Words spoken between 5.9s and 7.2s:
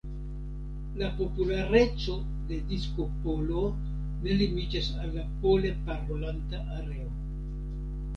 parolanta areo.